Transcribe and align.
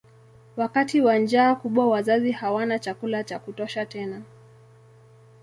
Wakati 0.57 1.01
wa 1.01 1.17
njaa 1.17 1.55
kubwa 1.55 1.89
wazazi 1.89 2.31
hawana 2.31 2.79
chakula 2.79 3.23
cha 3.23 3.39
kutosha 3.39 3.85
tena. 3.85 4.21